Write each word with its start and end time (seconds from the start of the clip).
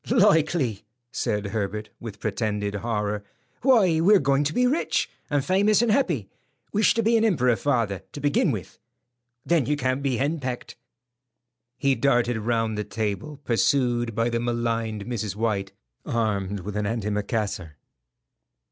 "Likely," 0.09 0.83
said 1.11 1.45
Herbert, 1.45 1.89
with 1.99 2.19
pretended 2.19 2.73
horror. 2.73 3.23
"Why, 3.61 3.99
we're 3.99 4.17
going 4.17 4.43
to 4.45 4.51
be 4.53 4.65
rich, 4.65 5.07
and 5.29 5.45
famous 5.45 5.83
and 5.83 5.91
happy. 5.91 6.27
Wish 6.73 6.95
to 6.95 7.03
be 7.03 7.17
an 7.17 7.23
emperor, 7.23 7.55
father, 7.55 8.01
to 8.13 8.19
begin 8.19 8.49
with; 8.49 8.79
then 9.45 9.67
you 9.67 9.77
can't 9.77 10.01
be 10.01 10.17
henpecked." 10.17 10.75
He 11.77 11.93
darted 11.93 12.37
round 12.39 12.79
the 12.79 12.83
table, 12.83 13.41
pursued 13.43 14.15
by 14.15 14.31
the 14.31 14.39
maligned 14.39 15.05
Mrs. 15.05 15.35
White 15.35 15.71
armed 16.03 16.61
with 16.61 16.75
an 16.75 16.87
antimacassar. 16.87 17.73